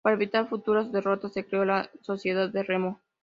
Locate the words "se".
1.31-1.45